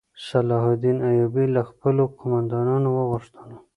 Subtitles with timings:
[0.27, 3.49] صلاح الدین ایوبي له خپلو قوماندانانو وغوښتل.